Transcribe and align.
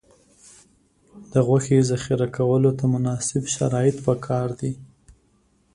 د 1.31 1.33
غوښې 1.47 1.79
ذخیره 1.91 2.27
کولو 2.37 2.71
ته 2.77 2.85
مناسب 2.93 3.43
شرایط 3.55 3.97
پکار 4.05 4.47
دي. 4.59 4.71